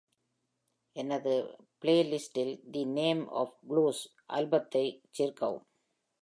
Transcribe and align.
எனது 0.95 1.33
பிளேலிஸ்ட்டில் 1.81 2.53
'the 2.71 2.83
name 2.95 3.23
of 3.33 3.55
blues' 3.67 4.03
ஆல்பத்தைச் 4.29 4.99
சேர்க்கவும் 5.11 5.65